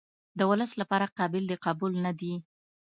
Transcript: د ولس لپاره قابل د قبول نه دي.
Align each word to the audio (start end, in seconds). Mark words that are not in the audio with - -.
د 0.37 0.39
ولس 0.49 0.71
لپاره 0.81 1.11
قابل 1.17 1.43
د 1.47 1.53
قبول 1.65 1.93
نه 2.05 2.11
دي. 2.19 2.33